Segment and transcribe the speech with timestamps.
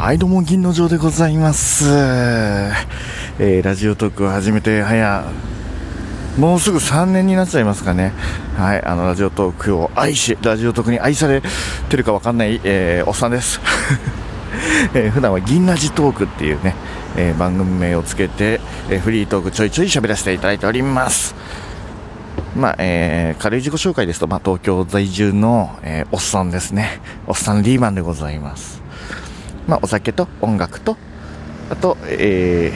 [0.00, 1.84] はい、どうも、銀の城でございます。
[1.86, 5.24] えー、ラジオトークを始めて、早、
[6.38, 8.14] もうすぐ3年になっちゃいますかね。
[8.56, 11.42] はい、あの、ラジオトークを愛し、ラジオトークに愛され
[11.90, 13.60] てるかわかんない、えー、おっさんです。
[14.96, 16.74] えー、普段は銀ラジトークっていうね、
[17.18, 18.58] えー、番組名をつけて、
[18.88, 21.34] えー、フリートークちょいちょい喋らせていただいております。
[22.56, 27.02] まあ、えー、軽い自己紹介ですと、まあ、東京在住の、えー、おっさんですね。
[27.26, 28.79] おっさんリーマンでございます。
[29.66, 30.96] まあ、お酒と音楽と、
[31.70, 32.72] あと、え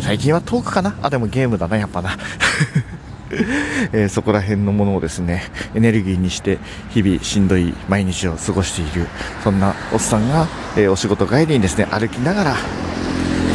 [0.00, 0.94] ー、最近はトークかな？
[1.02, 2.16] あ、でもゲームだな、やっぱな。
[3.92, 6.58] えーそこら辺のものをですね、エネルギーにして、
[6.90, 9.06] 日々しんどい毎日を過ごしている、
[9.44, 12.56] そんなおっさんが、えーお仕事帰りにですね、歩きながら、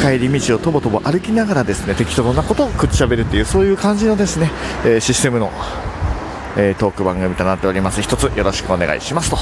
[0.01, 4.51] 帰り道をとぼとぼ歩きながらですね、適当なことをくっちゃべるっていう、そういう感じのですね、
[4.85, 5.51] えーシステムの、
[6.57, 8.01] えトーク番組となっております。
[8.01, 9.37] 一つよろしくお願いしますと。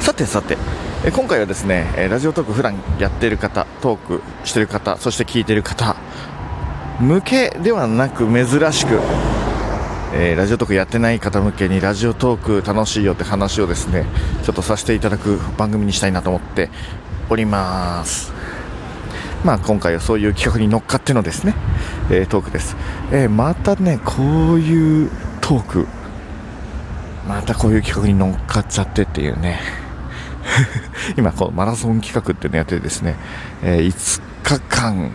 [0.00, 0.58] さてさて、
[1.04, 5.96] え今回はですね、えラジオトーク普段やってる方、トークしてる方、そして聞いてる方、
[7.00, 9.00] 向けではなく珍しく、
[10.14, 14.06] えーラジオトークやってない方向けにラジオトーク楽しいよって話をですね、
[14.44, 16.70] ちょっとさせていただく番組にしたいなと思って
[17.28, 18.32] おります。
[19.44, 21.56] まあ今回はそういう企画に乗っかってのですね、
[22.12, 22.76] えートークです。
[23.10, 25.10] えーまたね、こういう
[25.40, 25.86] トーク、
[27.28, 29.82] またこういう企画に乗っかっちゃってっていうね。
[31.16, 33.16] 今このマラソン企画っていうのやってですね、
[33.62, 35.10] えー5日間、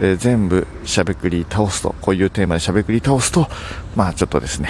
[0.00, 3.48] えー全部しゃべくり倒すとこういうテーマでしゃべくり倒すと
[3.96, 4.68] まあちょっとですね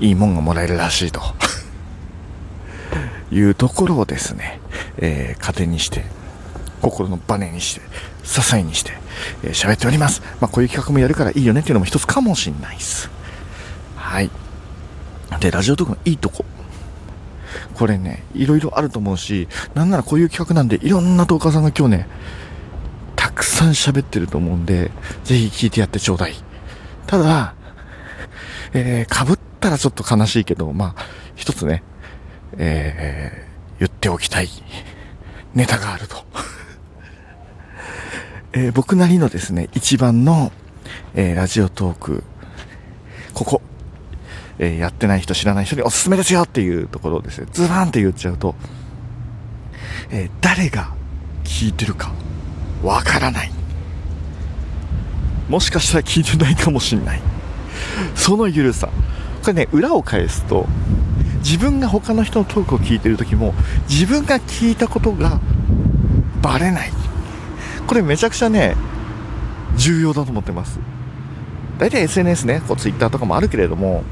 [0.00, 1.22] いいもんがもらえるらしいと。
[3.30, 4.60] いうところをですね、
[4.98, 6.04] えー糧にして
[6.82, 7.80] 心のバネにして
[8.24, 8.92] 支えにして
[9.42, 10.22] えー喋、っております。
[10.40, 13.10] まあこういう企画もやるからいいよねっていうのも一つかもしれないです。
[13.96, 14.30] はい。
[15.40, 16.44] でラジオトークのいいとこ。
[17.82, 22.08] これね、いろいろあると思うし、なんならこういう企画なんで、いろんなトーカーさんが今日ね、
[23.16, 24.92] たくさん喋ってると思うんで、
[25.24, 26.34] ぜひ聞いてやってちょうだい。
[27.08, 27.56] ただ、
[28.72, 31.82] えー、被ったらちょっと悲しいけど、まあ、一つね、
[32.56, 34.48] えー、言っておきたい
[35.54, 36.24] ネタがあると。
[38.54, 40.52] えー僕なりのですね、一番の、
[41.14, 42.22] えーラジオトーク、
[43.34, 43.62] ここ、
[44.58, 48.54] えやってない人、知らない人におすすめですよっていうところをですね、ズバンって言っちゃうと、
[50.10, 50.92] え誰が
[51.44, 52.12] 聞いてるか
[52.82, 53.52] わからない。
[55.48, 57.22] もしかしたら聞いてないかもしれない。
[58.14, 58.88] そのゆるさ。
[59.42, 60.66] これね、裏を返すと、
[61.38, 63.54] 自分が他の人のトークを聞いてる時も、
[63.88, 65.40] 自分が聞いたことが
[66.40, 66.92] バレない。
[67.86, 68.76] これめちゃくちゃね、
[69.76, 70.78] 重要だと思ってます。
[71.78, 74.04] 大体 SNS ね、こう Twitter とかもあるけれども、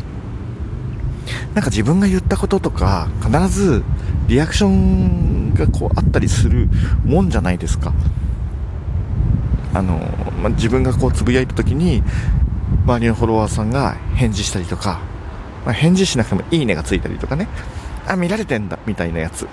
[1.54, 3.82] なんか自分が言ったこととか、必ず
[4.28, 6.68] リアクションがこうあったりする
[7.04, 7.92] もんじゃないですか。
[9.74, 9.98] あの、
[10.42, 12.02] まあ、自分がこうつぶやいた時に、
[12.84, 15.00] 周りのフォロワーさんが返事したりとか、
[15.64, 17.48] まあ、返事しなくてもいいねがついたりとかね、
[18.06, 19.46] あ、見られてんだ、みたいなやつ。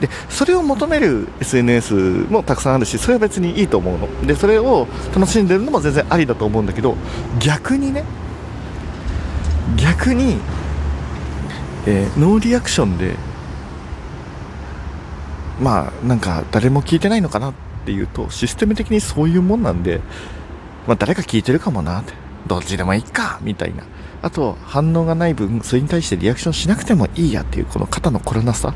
[0.00, 4.26] で、それを求める SNS もたくさんあるし、それは別にいいと思うの。
[4.26, 6.96] で、それを楽しんでるのも全然ありだと思うんだけど、
[7.40, 8.04] 逆にね、
[9.76, 10.38] 逆に、
[11.86, 13.16] えーノーリアクションで
[15.60, 17.54] まあなんか誰も聞いてないのかなっ
[17.84, 20.00] ていうとシステム的にそういうもんなんで、
[20.86, 22.12] まあ、誰か聞いてるかもなって。
[22.46, 23.82] どっちでもいいかみたいな。
[24.22, 28.74] あと反応がない分それに対してリアクションしなくてもいいやっていうこの肩の凝らなさ。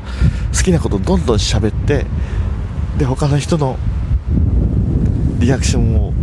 [0.55, 2.05] 好きなことどんどん喋って
[2.97, 3.77] で他の人の
[5.39, 6.13] リアクションを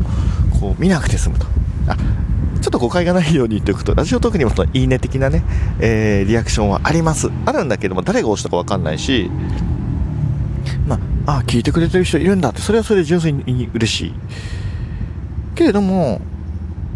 [0.61, 1.47] こう見なくて済むと。
[2.61, 5.43] ちょっと誤解がないように言っておくと、ラジオトークにもそのいいね的なね、
[5.81, 7.31] えーリアクションはあります。
[7.47, 9.31] あるんだけども、誰が押したかわかんないし、
[10.87, 14.15] まあ、あ、聞いてくれてる人いるんだって、それはそれで純粋に嬉しい。
[15.55, 16.21] けれども、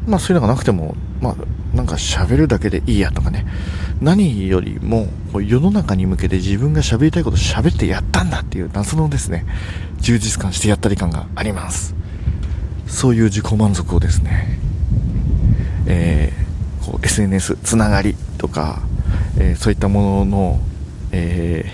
[0.07, 3.47] まあそういうのがなくても、まあ、なんか喋るだけでいいやとかね、
[4.01, 5.09] 何よりも、
[5.41, 9.47] 世の中に向けて自分が喋りたいこと喋ってやったんだっていう謎のですね、
[10.01, 11.95] 充実感してやったり感があります。
[12.87, 14.59] そういう自己満足をですね、
[15.93, 16.43] えー
[16.85, 18.81] こう SNS つながりとか、
[19.39, 20.61] えーそういったものの、
[21.13, 21.65] え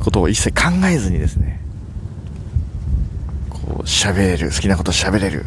[0.00, 1.60] ーことを一切考えずにですね
[3.48, 5.46] こう喋れる好きなこと喋れる。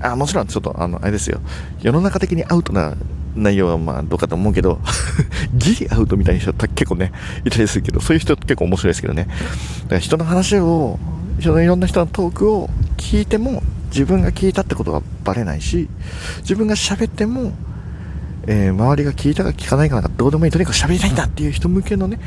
[0.00, 1.40] あもちろんちょっとあのあれですよ。
[1.80, 2.96] 世の中的にアウトな
[3.36, 4.80] 内容はまあどうかと思うけど
[5.54, 7.12] ギリアウトみたいな人結構ね
[7.44, 9.28] いたりするけどそういう人結構面白いですけどね。
[9.84, 10.98] だから人の話を
[11.38, 13.62] 人のいろんな人のトークを聞いても
[13.92, 15.88] 自分が聞いたってことがバレないし
[16.38, 17.52] 自分が喋っても、
[18.46, 22.18] えー周りが聞いたか聞かないかなんかどうでもいいとにかく喋りたいんだっていう人向けのね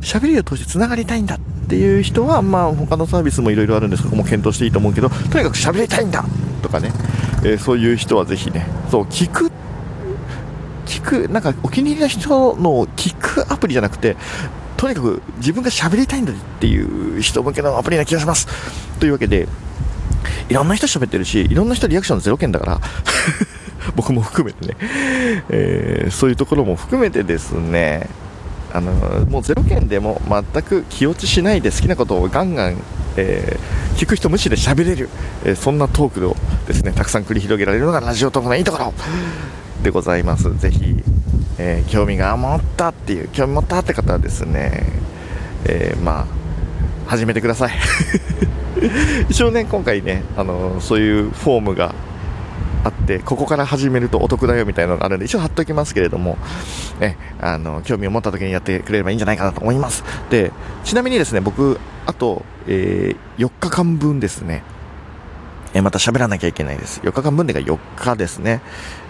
[0.00, 1.38] 喋りを通して繋がりたいんだっ
[1.68, 6.24] ていう人は、まあ、他のサービスもいろいろあるんですけども検討していいと思うけど、とにかく喋りたいんだ
[6.62, 6.92] とかね、
[7.44, 9.50] えー、そういう人はぜひね、そう、聞く、
[10.86, 14.16] 聞く、なんかお気に入りの人の聞くアプリじゃなくて、
[14.76, 18.46] とにかく自分が喋りたいんだっていう人向けのアプリな気がします。
[19.00, 19.48] というわけで、
[20.48, 22.80] いろんな人喋ってるし、いろんな人リアクションゼロ件だから
[23.96, 24.76] 僕も含めてね、
[25.50, 28.08] えー、そういうところも含めてですね、
[28.72, 28.92] あの
[29.26, 32.76] もうゼロ件でも全く気落ちしないで好きなことをガンガン、
[33.16, 35.08] えー、聞く人無視で喋れる、
[35.44, 36.36] えー、そんなトークを
[36.66, 38.92] ですねたくさん繰り広げられるのがラジオトークのいいところ
[39.82, 40.54] でございます。
[40.58, 40.96] ぜひ、
[41.58, 44.84] えー、興味が持ったっていう興味持ったって方はですね、
[45.64, 46.37] えまあ
[47.08, 47.72] 始めてください。
[49.28, 51.94] 一応ね今回ねあのそういうフォームが
[52.84, 56.38] あってここから始めるとお得だよみたいなのがあるんで一応貼っておきますけれども、
[57.00, 60.04] ね、あの興味を持った時にやってくれればいいんじゃないかなと思います。
[60.30, 60.52] で
[60.84, 64.62] ちなみにですね僕あと、えー、4日間分ですね。
[65.74, 67.00] えまた喋らなきゃいけないです。
[67.00, 68.60] 4日間分でが4日ですね。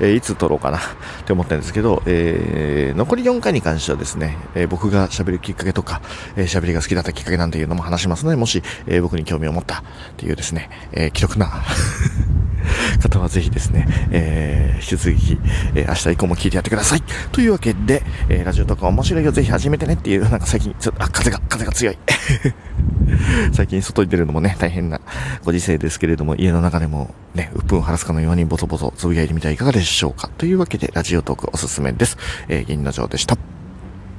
[0.01, 0.81] えー、いつ撮ろうかな っ
[1.25, 6.01] て思ってるんですけど、えー、残り4回に関してはですね、えー、僕が喋るきっかけとか、
[6.37, 9.83] え喋りが好きだったきっかけなんていうのも話しますので、もし、え僕に興味を持ったっ
[10.17, 11.49] ていうですね、え記録な
[13.01, 15.39] 方はぜひですね、えー、引き続き、
[15.75, 17.03] え、明日以降も聞いてやってください。
[17.33, 21.99] というわけで、え、ラジオとか面白いよ、ぜひ始めてねっていう、なんか最近、ちょっと、あ、風が、風が強い。
[23.53, 25.01] 最近外に出るのもね、大変な
[25.45, 30.29] ご時世ですけれども、家の中でもね、鬱憤を晴らすかのようにボソボソつぶやいてみてはいかがでしょうか。
[30.39, 32.17] というわけで、ラジオトークおすすめです。
[32.49, 33.58] えー、銀の城でした。